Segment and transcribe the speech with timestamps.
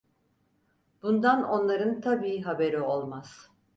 [1.03, 3.49] Bundan onların tabii haberi olmaz…